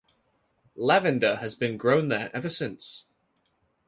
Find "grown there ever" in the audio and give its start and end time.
1.77-2.49